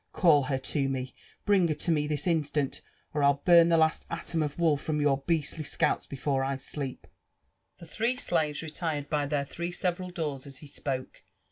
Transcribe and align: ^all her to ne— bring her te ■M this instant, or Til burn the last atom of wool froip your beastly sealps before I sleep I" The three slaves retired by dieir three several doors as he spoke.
^all 0.15 0.47
her 0.47 0.57
to 0.57 0.89
ne— 0.89 1.13
bring 1.45 1.67
her 1.67 1.75
te 1.75 1.91
■M 1.91 2.09
this 2.09 2.25
instant, 2.25 2.81
or 3.13 3.21
Til 3.21 3.39
burn 3.45 3.69
the 3.69 3.77
last 3.77 4.03
atom 4.09 4.41
of 4.41 4.57
wool 4.57 4.75
froip 4.75 4.99
your 4.99 5.19
beastly 5.27 5.63
sealps 5.63 6.07
before 6.07 6.43
I 6.43 6.57
sleep 6.57 7.05
I" 7.05 7.07
The 7.81 7.85
three 7.85 8.15
slaves 8.17 8.63
retired 8.63 9.11
by 9.11 9.27
dieir 9.27 9.47
three 9.47 9.71
several 9.71 10.09
doors 10.09 10.47
as 10.47 10.57
he 10.57 10.65
spoke. 10.67 11.21